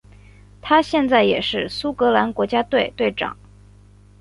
[0.63, 3.37] 他现时也是苏格兰国家队队长。